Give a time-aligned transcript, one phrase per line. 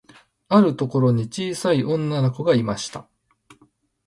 [0.49, 3.07] あるところに、ちいさい女の子がいました。